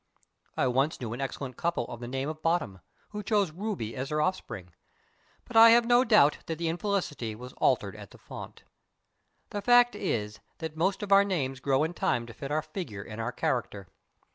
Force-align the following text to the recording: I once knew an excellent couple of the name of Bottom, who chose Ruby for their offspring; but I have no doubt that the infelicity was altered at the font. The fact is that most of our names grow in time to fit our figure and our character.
I 0.57 0.65
once 0.65 0.99
knew 0.99 1.13
an 1.13 1.21
excellent 1.21 1.57
couple 1.57 1.85
of 1.85 1.99
the 1.99 2.07
name 2.07 2.27
of 2.27 2.41
Bottom, 2.41 2.79
who 3.09 3.21
chose 3.21 3.51
Ruby 3.51 3.95
for 3.95 4.03
their 4.03 4.19
offspring; 4.19 4.73
but 5.45 5.55
I 5.55 5.69
have 5.69 5.85
no 5.85 6.03
doubt 6.03 6.39
that 6.47 6.57
the 6.57 6.69
infelicity 6.69 7.35
was 7.35 7.53
altered 7.57 7.95
at 7.95 8.09
the 8.09 8.17
font. 8.17 8.63
The 9.51 9.61
fact 9.61 9.93
is 9.93 10.39
that 10.57 10.75
most 10.75 11.03
of 11.03 11.11
our 11.11 11.23
names 11.23 11.59
grow 11.59 11.83
in 11.83 11.93
time 11.93 12.25
to 12.25 12.33
fit 12.33 12.49
our 12.49 12.63
figure 12.63 13.03
and 13.03 13.21
our 13.21 13.31
character. 13.31 13.89